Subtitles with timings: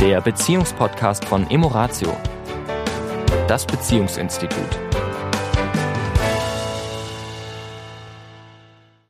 [0.00, 2.16] der Beziehungspodcast von Emoratio,
[3.46, 4.78] das Beziehungsinstitut.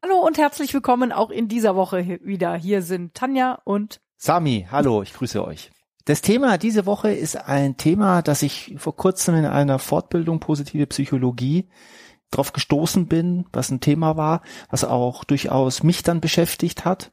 [0.03, 2.57] Hallo und herzlich willkommen auch in dieser Woche wieder.
[2.57, 4.67] Hier sind Tanja und Sami.
[4.69, 5.71] Hallo, ich grüße euch.
[6.07, 10.89] Das Thema diese Woche ist ein Thema, das ich vor kurzem in einer Fortbildung positive
[10.89, 11.69] Psychologie
[12.33, 17.13] drauf gestoßen bin, was ein Thema war, was auch durchaus mich dann beschäftigt hat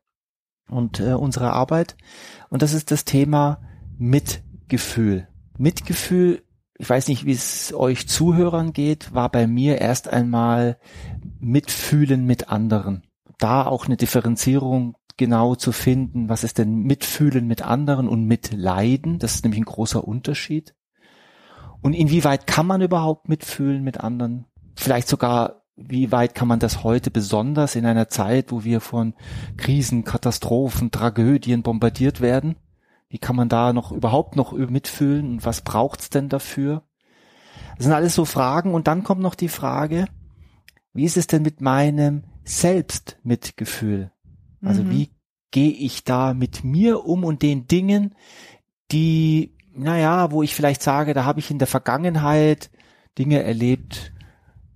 [0.69, 1.95] und äh, unsere Arbeit.
[2.49, 3.61] Und das ist das Thema
[3.97, 5.27] Mitgefühl.
[5.57, 6.43] Mitgefühl,
[6.77, 10.77] ich weiß nicht, wie es euch Zuhörern geht, war bei mir erst einmal
[11.39, 13.03] Mitfühlen mit anderen.
[13.39, 19.17] Da auch eine Differenzierung genau zu finden, was ist denn Mitfühlen mit anderen und Mitleiden,
[19.17, 20.75] das ist nämlich ein großer Unterschied.
[21.81, 24.45] Und inwieweit kann man überhaupt mitfühlen mit anderen?
[24.75, 29.13] Vielleicht sogar wie weit kann man das heute besonders in einer Zeit, wo wir von
[29.57, 32.55] Krisen, Katastrophen, Tragödien bombardiert werden?
[33.09, 36.83] Wie kann man da noch überhaupt noch mitfühlen und was braucht's denn dafür?
[37.77, 40.07] Das sind alles so Fragen und dann kommt noch die Frage,
[40.93, 44.11] wie ist es denn mit meinem Selbstmitgefühl?
[44.63, 44.89] Also mhm.
[44.89, 45.09] wie
[45.51, 48.15] gehe ich da mit mir um und den Dingen,
[48.91, 52.71] die, naja, wo ich vielleicht sage, da habe ich in der Vergangenheit
[53.17, 54.11] Dinge erlebt,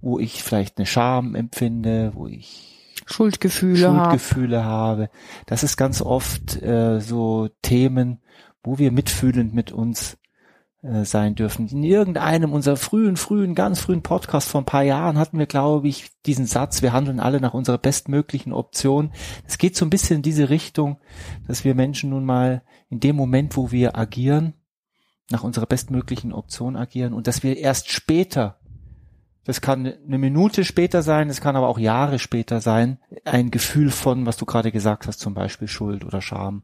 [0.01, 4.69] wo ich vielleicht eine Scham empfinde, wo ich Schuldgefühle, Schuldgefühle hab.
[4.69, 5.09] habe.
[5.45, 8.21] Das ist ganz oft äh, so Themen,
[8.63, 10.17] wo wir mitfühlend mit uns
[10.83, 11.67] äh, sein dürfen.
[11.67, 15.87] In irgendeinem unserer frühen, frühen, ganz frühen Podcast vor ein paar Jahren hatten wir, glaube
[15.87, 19.11] ich, diesen Satz, wir handeln alle nach unserer bestmöglichen Option.
[19.47, 20.99] Es geht so ein bisschen in diese Richtung,
[21.47, 24.53] dass wir Menschen nun mal in dem Moment, wo wir agieren,
[25.29, 28.60] nach unserer bestmöglichen Option agieren und dass wir erst später
[29.43, 32.99] das kann eine Minute später sein, es kann aber auch Jahre später sein.
[33.25, 36.63] Ein Gefühl von, was du gerade gesagt hast, zum Beispiel Schuld oder Scham.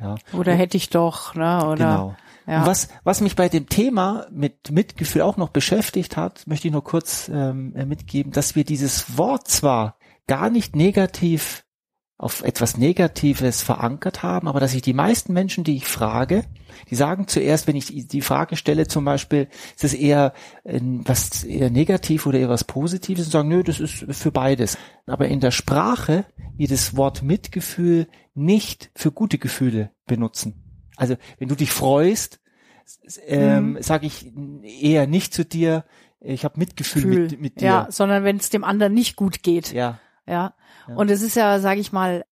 [0.00, 0.14] Ja.
[0.32, 1.64] Oder hätte ich doch, ne?
[1.66, 2.16] Oder, genau.
[2.46, 2.60] Ja.
[2.60, 6.72] Und was, was mich bei dem Thema mit Mitgefühl auch noch beschäftigt hat, möchte ich
[6.72, 9.96] nur kurz ähm, mitgeben, dass wir dieses Wort zwar
[10.28, 11.65] gar nicht negativ
[12.18, 16.44] auf etwas Negatives verankert haben, aber dass ich die meisten Menschen, die ich frage,
[16.88, 20.32] die sagen zuerst, wenn ich die Frage stelle, zum Beispiel, ist es eher
[20.64, 24.78] äh, was eher negativ oder eher was Positives und sagen, nö, das ist für beides.
[25.06, 26.24] Aber in der Sprache
[26.56, 30.62] wir das Wort Mitgefühl nicht für gute Gefühle benutzen.
[30.96, 32.40] Also wenn du dich freust,
[33.26, 33.82] ähm, mhm.
[33.82, 35.84] sage ich eher nicht zu dir,
[36.20, 37.66] ich habe Mitgefühl mit, mit, dir.
[37.66, 39.72] Ja, sondern wenn es dem anderen nicht gut geht.
[39.72, 40.00] Ja.
[40.26, 40.54] Ja.
[40.88, 40.94] ja.
[40.94, 42.24] Und es ist ja, sage ich mal,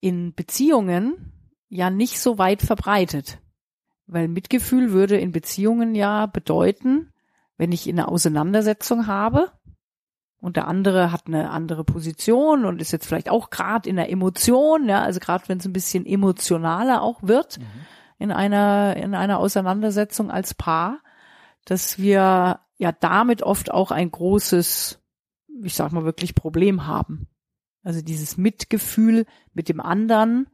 [0.00, 1.32] in Beziehungen
[1.68, 3.40] ja nicht so weit verbreitet.
[4.06, 7.12] Weil Mitgefühl würde in Beziehungen ja bedeuten,
[7.56, 9.50] wenn ich in eine Auseinandersetzung habe
[10.38, 14.10] und der andere hat eine andere Position und ist jetzt vielleicht auch gerade in der
[14.10, 17.64] Emotion, ja, also gerade wenn es ein bisschen emotionaler auch wird mhm.
[18.18, 21.00] in einer in einer Auseinandersetzung als Paar,
[21.64, 25.00] dass wir ja damit oft auch ein großes,
[25.62, 27.26] ich sag mal wirklich Problem haben.
[27.86, 30.48] Also dieses Mitgefühl mit dem anderen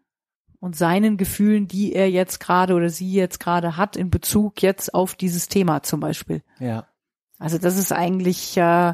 [0.61, 4.93] und seinen Gefühlen, die er jetzt gerade oder sie jetzt gerade hat in Bezug jetzt
[4.93, 6.43] auf dieses Thema zum Beispiel.
[6.61, 6.87] Ja.
[7.39, 8.93] Also das ist eigentlich, äh,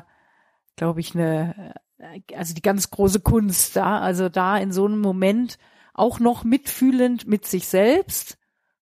[0.76, 3.99] glaube ich, eine, äh, also die ganz große Kunst da.
[3.99, 5.59] Also da in so einem Moment
[5.93, 8.38] auch noch mitfühlend mit sich selbst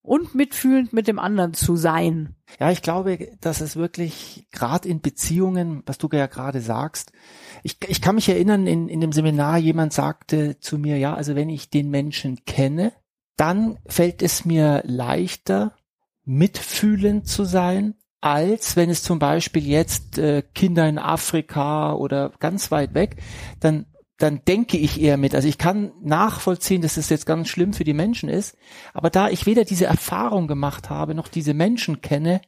[0.07, 2.37] und mitfühlend mit dem anderen zu sein.
[2.61, 7.13] Ja, ich glaube, dass es wirklich gerade in Beziehungen, was du ja gerade sagst,
[7.63, 11.35] ich, ich kann mich erinnern, in, in dem Seminar jemand sagte zu mir, ja, also
[11.35, 12.93] wenn ich den Menschen kenne,
[13.37, 15.77] dann fällt es mir leichter,
[16.25, 22.71] mitfühlend zu sein, als wenn es zum Beispiel jetzt äh, Kinder in Afrika oder ganz
[22.71, 23.17] weit weg,
[23.61, 23.87] dann
[24.19, 25.35] dann denke ich eher mit.
[25.35, 28.57] Also ich kann nachvollziehen, dass es jetzt ganz schlimm für die Menschen ist,
[28.95, 32.41] aber da ich weder diese Erfahrung gemacht habe, noch diese Menschen kenne,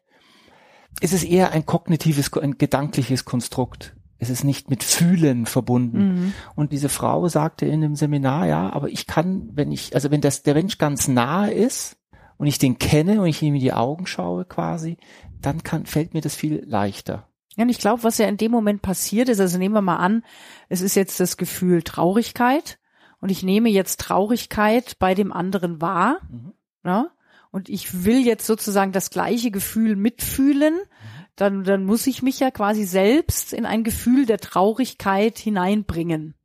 [1.01, 3.95] ist es eher ein kognitives, ein gedankliches Konstrukt.
[4.19, 5.99] Es ist nicht mit Fühlen verbunden.
[5.99, 6.35] Mhm.
[6.57, 10.21] Und diese Frau sagte in dem Seminar, ja, aber ich kann, wenn ich, also wenn
[10.21, 11.99] das der Mensch ganz nahe ist
[12.37, 14.97] und ich den kenne und ich ihm in die Augen schaue quasi,
[15.41, 17.28] dann kann, fällt mir das viel leichter.
[17.59, 19.97] Ja, und ich glaube, was ja in dem Moment passiert ist, also nehmen wir mal
[19.97, 20.23] an,
[20.69, 22.79] es ist jetzt das Gefühl Traurigkeit
[23.21, 26.53] und ich nehme jetzt Traurigkeit bei dem anderen wahr, mhm.
[26.85, 27.11] ne?
[27.51, 31.25] und ich will jetzt sozusagen das gleiche Gefühl mitfühlen, mhm.
[31.35, 36.37] dann, dann muss ich mich ja quasi selbst in ein Gefühl der Traurigkeit hineinbringen.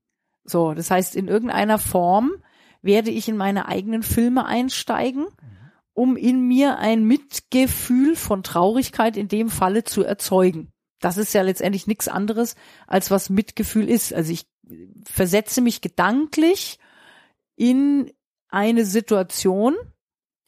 [0.45, 2.31] So, das heißt, in irgendeiner Form
[2.81, 5.71] werde ich in meine eigenen Filme einsteigen, mhm.
[5.93, 10.72] um in mir ein Mitgefühl von Traurigkeit in dem Falle zu erzeugen
[11.03, 12.55] das ist ja letztendlich nichts anderes,
[12.87, 14.13] als was Mitgefühl ist.
[14.13, 14.47] Also ich
[15.05, 16.79] versetze mich gedanklich
[17.55, 18.11] in
[18.49, 19.75] eine Situation,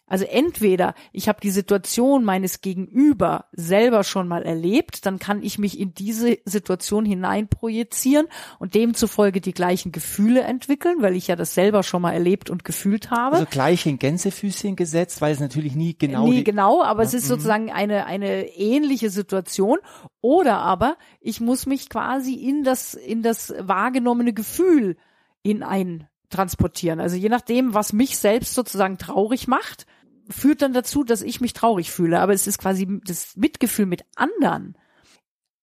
[0.07, 5.57] Also entweder ich habe die Situation meines Gegenüber selber schon mal erlebt, dann kann ich
[5.57, 8.27] mich in diese Situation hineinprojizieren
[8.59, 12.63] und demzufolge die gleichen Gefühle entwickeln, weil ich ja das selber schon mal erlebt und
[12.63, 13.37] gefühlt habe.
[13.37, 17.17] Also gleich in Gänsefüßchen gesetzt, weil es natürlich nie genau Nie genau, aber es Ja,
[17.19, 17.29] ist mhm.
[17.29, 19.79] sozusagen eine, eine ähnliche Situation.
[20.21, 24.97] Oder aber ich muss mich quasi in das, in das wahrgenommene Gefühl
[25.41, 26.99] in ein transportieren.
[26.99, 29.85] Also je nachdem, was mich selbst sozusagen traurig macht,
[30.29, 32.19] führt dann dazu, dass ich mich traurig fühle.
[32.19, 34.77] Aber es ist quasi das Mitgefühl mit anderen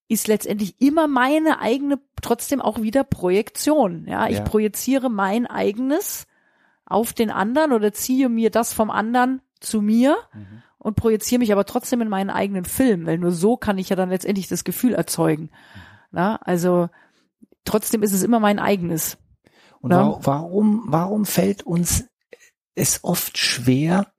[0.09, 4.05] ist letztendlich immer meine eigene, trotzdem auch wieder Projektion.
[4.07, 4.43] Ja, ich Ja.
[4.45, 6.27] projiziere mein eigenes
[6.85, 10.63] auf den anderen oder ziehe mir das vom anderen zu mir Mhm.
[10.77, 13.97] und projiziere mich aber trotzdem in meinen eigenen Film, weil nur so kann ich ja
[13.97, 15.51] dann letztendlich das Gefühl erzeugen.
[16.11, 16.91] Na, also
[17.65, 19.17] trotzdem ist es immer mein eigenes.
[19.81, 19.93] Und
[20.27, 22.05] warum, warum fällt uns
[22.75, 24.13] es oft schwer,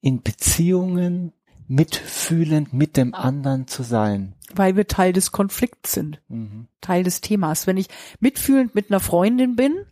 [0.00, 1.32] in Beziehungen
[1.68, 4.34] mitfühlend mit dem anderen zu sein?
[4.54, 6.66] weil wir Teil des Konflikts sind, Mhm.
[6.80, 7.66] Teil des Themas.
[7.66, 7.88] Wenn ich
[8.20, 9.84] mitfühlend mit einer Freundin bin,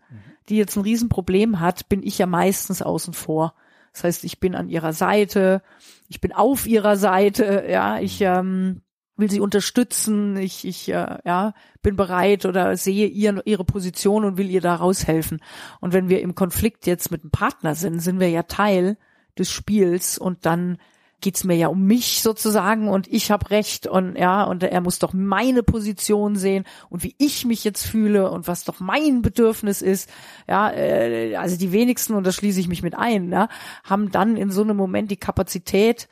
[0.49, 3.55] die jetzt ein Riesenproblem hat, bin ich ja meistens außen vor.
[3.93, 5.62] Das heißt, ich bin an ihrer Seite,
[6.08, 8.82] ich bin auf ihrer Seite, ja, ich ähm,
[9.16, 14.38] will sie unterstützen, ich, ich äh, ja, bin bereit oder sehe ihr, ihre Position und
[14.38, 15.40] will ihr da raushelfen.
[15.81, 18.96] Und wenn wir im Konflikt jetzt mit einem Partner sind, sind wir ja Teil
[19.38, 20.79] des Spiels und dann
[21.20, 25.00] geht's mir ja um mich sozusagen und ich habe recht und ja und er muss
[25.00, 29.82] doch meine Position sehen und wie ich mich jetzt fühle und was doch mein Bedürfnis
[29.82, 30.08] ist.
[30.49, 33.49] Ja äh, also die wenigsten und da schließe ich mich mit ein ne,
[33.82, 36.08] haben dann in so einem Moment die Kapazität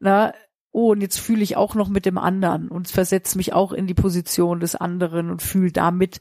[0.00, 0.34] ne,
[0.72, 3.86] oh und jetzt fühle ich auch noch mit dem anderen und versetze mich auch in
[3.86, 6.18] die Position des anderen und fühle damit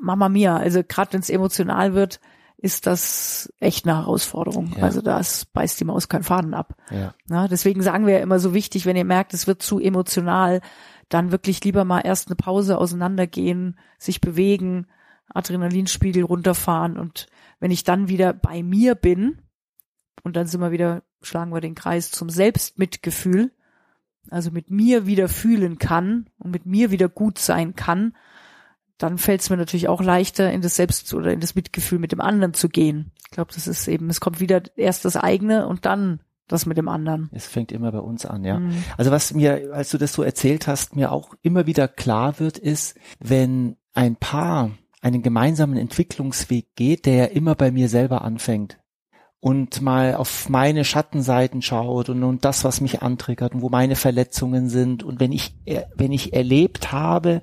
[0.00, 2.20] Mama mia also gerade wenn es emotional wird
[2.58, 4.82] ist das echt eine Herausforderung Ja.
[4.84, 7.14] also das beißt die Maus keinen Faden ab Ja.
[7.26, 10.60] na, deswegen sagen wir ja immer so wichtig, wenn ihr merkt, es wird zu emotional,
[11.08, 14.86] dann wirklich lieber mal erst eine Pause auseinandergehen, sich bewegen,
[15.28, 17.26] Adrenalinspiegel runterfahren und
[17.60, 19.42] wenn ich dann wieder bei mir bin,
[20.22, 23.52] und dann sind wir wieder, schlagen wir den Kreis zum Selbstmitgefühl,
[24.30, 28.16] also mit mir wieder fühlen kann und mit mir wieder gut sein kann,
[28.98, 32.12] dann fällt es mir natürlich auch leichter, in das Selbst oder in das Mitgefühl mit
[32.12, 33.12] dem anderen zu gehen.
[33.24, 36.78] Ich glaube, das ist eben, es kommt wieder erst das eigene und dann das mit
[36.78, 37.28] dem anderen.
[37.32, 38.60] Es fängt immer bei uns an, ja.
[38.60, 38.84] Mhm.
[38.96, 42.56] Also was mir, als du das so erzählt hast, mir auch immer wieder klar wird,
[42.56, 44.70] ist, wenn ein Paar
[45.02, 48.78] einen gemeinsamen Entwicklungsweg geht, der ja immer bei mir selber anfängt
[49.40, 53.94] und mal auf meine Schattenseiten schaut und, und das, was mich antriggert und wo meine
[53.94, 55.54] Verletzungen sind und wenn ich,
[55.94, 57.42] wenn ich erlebt habe,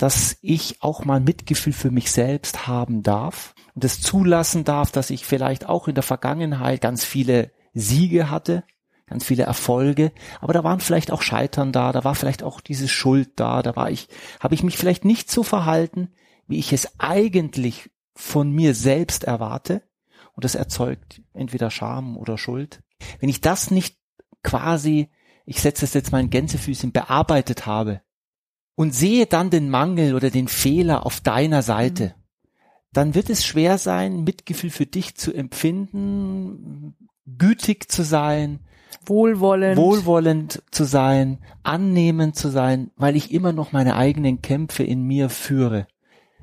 [0.00, 5.10] dass ich auch mal Mitgefühl für mich selbst haben darf und es zulassen darf, dass
[5.10, 8.64] ich vielleicht auch in der Vergangenheit ganz viele Siege hatte,
[9.06, 12.88] ganz viele Erfolge, aber da waren vielleicht auch Scheitern da, da war vielleicht auch diese
[12.88, 14.08] Schuld da, da war ich,
[14.40, 16.08] habe ich mich vielleicht nicht so verhalten,
[16.46, 19.82] wie ich es eigentlich von mir selbst erwarte
[20.32, 22.82] und das erzeugt entweder Scham oder Schuld.
[23.18, 23.98] Wenn ich das nicht
[24.42, 25.10] quasi,
[25.44, 28.00] ich setze es jetzt mal in Gänsefüßchen, bearbeitet habe
[28.74, 32.14] und sehe dann den Mangel oder den Fehler auf deiner Seite,
[32.92, 36.96] dann wird es schwer sein, Mitgefühl für dich zu empfinden,
[37.26, 38.60] gütig zu sein,
[39.06, 39.76] Wohlwollend.
[39.76, 45.28] wohlwollend zu sein, annehmend zu sein, weil ich immer noch meine eigenen Kämpfe in mir
[45.28, 45.86] führe.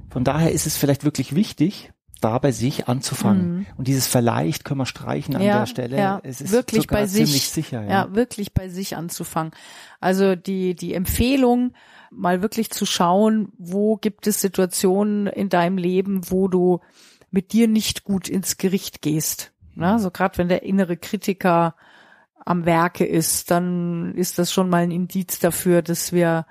[0.10, 3.57] Von daher ist es vielleicht wirklich wichtig, da bei sich anzufangen.
[3.57, 3.65] Mhm.
[3.77, 5.97] Und dieses vielleicht können wir streichen an ja, der Stelle.
[5.97, 7.83] Ja, es ist wirklich bei ziemlich sich, sicher.
[7.83, 7.89] ja.
[7.89, 8.15] Ja.
[8.15, 9.51] wirklich bei sich anzufangen.
[10.00, 11.74] Also die die Empfehlung,
[12.12, 16.79] mal wirklich zu schauen, wo gibt es Situationen in deinem Leben, wo du
[17.31, 19.51] mit dir nicht gut ins Gericht gehst.
[19.75, 21.75] Na, so gerade wenn der innere Kritiker
[22.45, 26.45] am Werke ist, dann ist das schon mal ein Indiz dafür, dass wir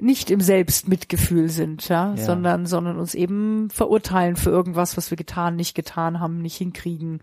[0.00, 2.24] nicht im Selbstmitgefühl sind, ja, Ja.
[2.24, 7.20] sondern, sondern uns eben verurteilen für irgendwas, was wir getan, nicht getan haben, nicht hinkriegen,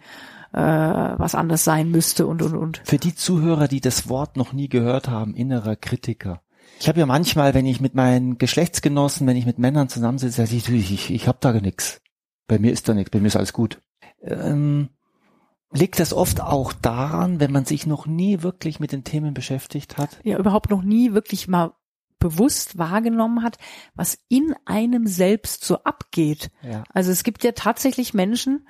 [0.54, 2.82] äh, was anders sein müsste und und und.
[2.86, 6.42] Für die Zuhörer, die das Wort noch nie gehört haben, innerer Kritiker.
[6.80, 10.56] Ich habe ja manchmal, wenn ich mit meinen Geschlechtsgenossen, wenn ich mit Männern zusammensitze, sage
[10.56, 12.02] ich, ich, ich, ich habe da nix.
[12.48, 13.82] Bei mir ist da nichts, bei mir ist alles gut.
[14.22, 14.90] Ähm,
[15.72, 19.98] liegt das oft auch daran, wenn man sich noch nie wirklich mit den Themen beschäftigt
[19.98, 20.20] hat?
[20.24, 21.74] Ja, überhaupt noch nie wirklich mal
[22.20, 23.58] bewusst wahrgenommen hat,
[23.94, 26.50] was in einem selbst so abgeht.
[26.62, 26.84] Ja.
[26.94, 28.68] Also es gibt ja tatsächlich Menschen,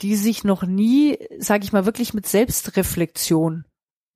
[0.00, 3.64] die sich noch nie, sage ich mal, wirklich mit Selbstreflexion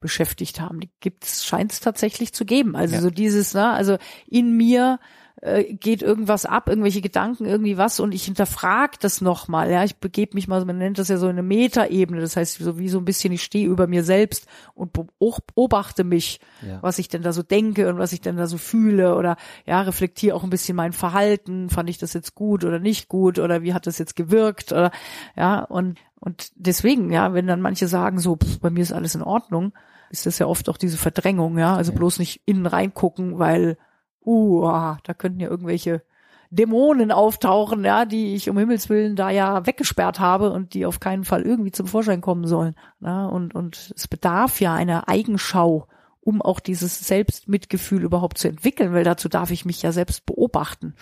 [0.00, 0.80] beschäftigt haben.
[0.80, 2.76] Die gibt's, scheint es tatsächlich zu geben.
[2.76, 3.00] Also Ja.
[3.00, 4.98] so dieses, ne, also in mir
[5.40, 9.70] äh, geht irgendwas ab, irgendwelche Gedanken, irgendwie was und ich hinterfrage das nochmal.
[9.70, 12.20] Ja, ich begebe mich mal, man nennt das ja so eine Metaebene.
[12.20, 16.40] Das heißt, so wie so ein bisschen, ich stehe über mir selbst und beobachte mich,
[16.62, 16.78] ja.
[16.82, 19.36] was ich denn da so denke und was ich denn da so fühle oder
[19.66, 21.68] ja, reflektiere auch ein bisschen mein Verhalten.
[21.68, 24.90] Fand ich das jetzt gut oder nicht gut oder wie hat das jetzt gewirkt oder
[25.36, 29.14] ja und und deswegen, ja, wenn dann manche sagen so, pff, bei mir ist alles
[29.14, 29.74] in Ordnung,
[30.08, 31.98] ist das ja oft auch diese Verdrängung, ja, also ja.
[31.98, 33.76] bloß nicht innen reingucken, weil
[34.24, 34.62] uh,
[35.02, 36.02] da könnten ja irgendwelche
[36.50, 41.00] Dämonen auftauchen, ja, die ich um Himmels Willen da ja weggesperrt habe und die auf
[41.00, 42.76] keinen Fall irgendwie zum Vorschein kommen sollen.
[43.00, 45.88] Ja, und, und es bedarf ja einer Eigenschau,
[46.20, 50.94] um auch dieses Selbstmitgefühl überhaupt zu entwickeln, weil dazu darf ich mich ja selbst beobachten.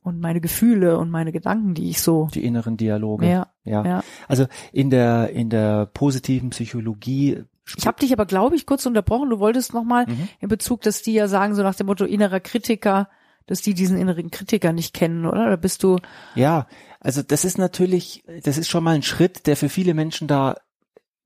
[0.00, 2.28] Und meine Gefühle und meine Gedanken, die ich so.
[2.32, 3.26] Die inneren Dialoge.
[3.26, 3.48] Ja.
[3.64, 3.84] Ja.
[3.84, 4.04] ja.
[4.28, 7.42] Also in der, in der positiven Psychologie
[7.76, 9.30] ich habe dich aber, glaube ich, kurz unterbrochen.
[9.30, 10.28] Du wolltest nochmal mhm.
[10.40, 13.08] in Bezug, dass die ja sagen, so nach dem Motto innerer Kritiker,
[13.46, 15.46] dass die diesen inneren Kritiker nicht kennen, oder?
[15.46, 15.98] Oder bist du?
[16.34, 16.66] Ja,
[17.00, 20.56] also das ist natürlich, das ist schon mal ein Schritt, der für viele Menschen da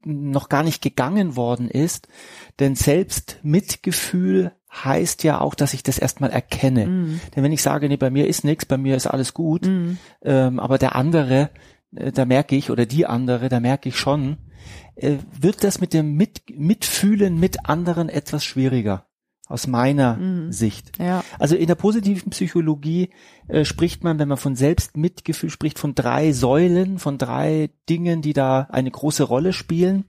[0.05, 2.09] noch gar nicht gegangen worden ist.
[2.59, 6.87] Denn selbst Mitgefühl heißt ja auch, dass ich das erstmal erkenne.
[6.87, 7.21] Mhm.
[7.35, 9.99] Denn wenn ich sage, nee, bei mir ist nichts, bei mir ist alles gut, mhm.
[10.23, 11.51] ähm, aber der andere,
[11.95, 14.39] äh, da merke ich, oder die andere, da merke ich schon,
[14.97, 19.07] äh, wird das mit dem mit Mitfühlen mit anderen etwas schwieriger
[19.53, 20.51] aus meiner mhm.
[20.51, 20.99] Sicht.
[20.99, 21.23] Ja.
[21.39, 23.11] Also in der positiven Psychologie
[23.49, 28.33] äh, spricht man, wenn man von Selbstmitgefühl spricht, von drei Säulen, von drei Dingen, die
[28.33, 30.07] da eine große Rolle spielen.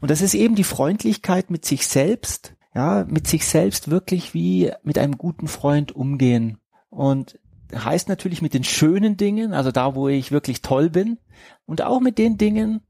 [0.00, 4.70] Und das ist eben die Freundlichkeit mit sich selbst, ja, mit sich selbst wirklich wie
[4.82, 6.58] mit einem guten Freund umgehen.
[6.90, 7.38] Und
[7.74, 11.18] heißt natürlich mit den schönen Dingen, also da, wo ich wirklich toll bin,
[11.64, 12.80] und auch mit den Dingen,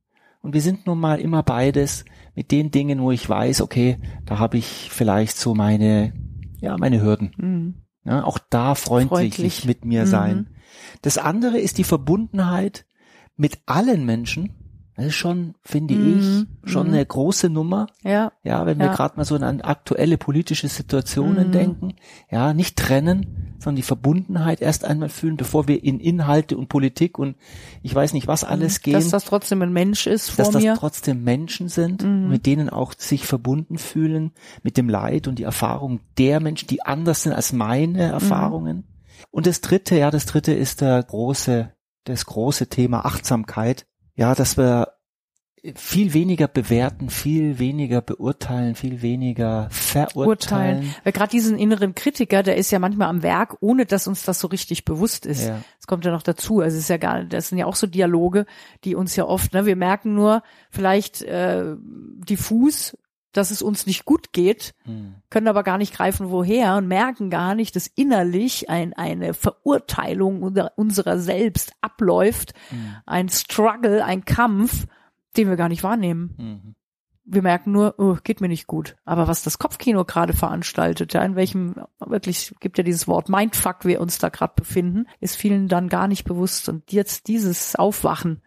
[0.48, 4.38] und wir sind nun mal immer beides mit den Dingen, wo ich weiß, okay, da
[4.38, 6.14] habe ich vielleicht so meine,
[6.58, 7.34] ja, meine Hürden.
[7.36, 7.74] Mhm.
[8.06, 9.64] Ja, auch da freundlich, freundlich.
[9.66, 10.06] mit mir mhm.
[10.06, 10.46] sein.
[11.02, 12.86] Das andere ist die Verbundenheit
[13.36, 14.67] mit allen Menschen,
[14.98, 16.46] das ist schon, finde mhm.
[16.64, 16.94] ich, schon mhm.
[16.94, 17.86] eine große Nummer.
[18.02, 18.32] Ja.
[18.42, 21.52] Ja, wenn wir gerade mal so an aktuelle politische Situationen mhm.
[21.52, 21.94] denken.
[22.28, 27.16] Ja, nicht trennen, sondern die Verbundenheit erst einmal fühlen, bevor wir in Inhalte und Politik
[27.16, 27.36] und
[27.84, 28.82] ich weiß nicht was alles mhm.
[28.82, 28.94] gehen.
[28.94, 30.60] Dass das trotzdem ein Mensch ist vor dass mir.
[30.62, 32.28] Dass das trotzdem Menschen sind, mhm.
[32.28, 34.32] mit denen auch sich verbunden fühlen,
[34.64, 38.14] mit dem Leid und die Erfahrung der Menschen, die anders sind als meine mhm.
[38.14, 38.84] Erfahrungen.
[39.30, 43.86] Und das dritte, ja, das dritte ist der große, das große Thema Achtsamkeit
[44.18, 44.94] ja, dass wir
[45.76, 50.28] viel weniger bewerten, viel weniger beurteilen, viel weniger verurteilen.
[50.28, 50.94] Urteilen.
[51.04, 54.40] Weil gerade diesen inneren Kritiker, der ist ja manchmal am Werk, ohne dass uns das
[54.40, 55.46] so richtig bewusst ist.
[55.46, 55.60] Ja.
[55.76, 56.60] Das kommt ja noch dazu.
[56.60, 58.46] Also es ist ja gar, das sind ja auch so Dialoge,
[58.84, 62.96] die uns ja oft, ne, wir merken nur vielleicht äh, diffus,
[63.32, 65.16] dass es uns nicht gut geht, hm.
[65.30, 70.42] können aber gar nicht greifen, woher und merken gar nicht, dass innerlich ein, eine Verurteilung
[70.42, 72.96] unserer, unserer selbst abläuft, hm.
[73.06, 74.86] ein Struggle, ein Kampf,
[75.36, 76.34] den wir gar nicht wahrnehmen.
[76.36, 76.74] Mhm.
[77.30, 78.96] Wir merken nur, oh, geht mir nicht gut.
[79.04, 83.84] Aber was das Kopfkino gerade veranstaltet, ja, in welchem wirklich gibt ja dieses Wort Mindfuck,
[83.84, 86.70] wir uns da gerade befinden, ist vielen dann gar nicht bewusst.
[86.70, 88.42] Und jetzt dieses Aufwachen,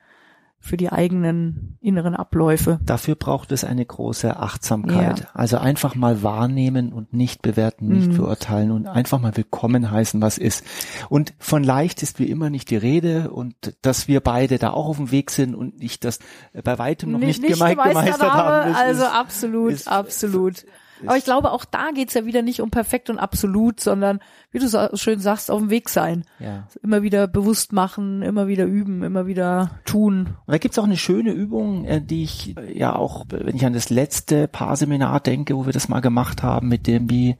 [0.63, 2.79] für die eigenen inneren Abläufe.
[2.85, 5.19] Dafür braucht es eine große Achtsamkeit.
[5.21, 5.25] Ja.
[5.33, 8.13] Also einfach mal wahrnehmen und nicht bewerten, nicht mhm.
[8.13, 10.63] verurteilen und einfach mal willkommen heißen, was ist.
[11.09, 14.85] Und von leicht ist wie immer nicht die Rede und dass wir beide da auch
[14.85, 16.19] auf dem Weg sind und ich das
[16.63, 18.75] bei weitem noch nicht, nicht, nicht gemeistert, gemeistert habe.
[18.75, 20.65] Also ist, absolut, ist, absolut.
[21.05, 24.19] Aber ich glaube, auch da geht's ja wieder nicht um perfekt und absolut, sondern,
[24.51, 26.25] wie du so schön sagst, auf dem Weg sein.
[26.39, 26.67] Ja.
[26.83, 30.35] Immer wieder bewusst machen, immer wieder üben, immer wieder tun.
[30.45, 33.65] Und da gibt's auch eine schöne Übung, äh, die ich äh, ja auch, wenn ich
[33.65, 37.37] an das letzte Paarseminar denke, wo wir das mal gemacht haben, mit dem, wie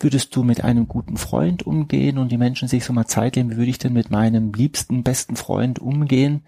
[0.00, 3.52] würdest du mit einem guten Freund umgehen und die Menschen sich so mal Zeit nehmen,
[3.52, 6.42] wie würde ich denn mit meinem liebsten, besten Freund umgehen?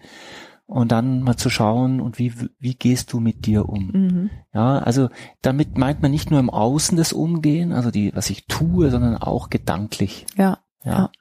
[0.69, 3.87] Und dann mal zu schauen und wie, wie gehst du mit dir um?
[3.91, 4.29] Mhm.
[4.53, 5.09] Ja, also
[5.41, 9.17] damit meint man nicht nur im Außen das Umgehen, also die, was ich tue, sondern
[9.17, 10.27] auch gedanklich.
[10.37, 10.59] Ja.
[10.83, 10.91] Ja.
[10.91, 11.11] ja.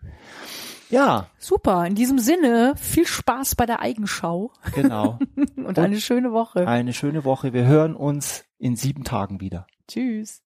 [0.91, 1.27] ja.
[1.39, 1.87] Super.
[1.87, 4.53] In diesem Sinne, viel Spaß bei der Eigenschau.
[4.75, 5.19] Genau.
[5.57, 6.69] und, und eine schöne Woche.
[6.69, 7.55] Eine schöne Woche.
[7.55, 9.67] Wir hören uns in sieben Tagen wieder.
[9.89, 10.43] Tschüss.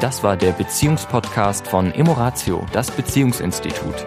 [0.00, 4.06] Das war der Beziehungspodcast von Emoratio, das Beziehungsinstitut.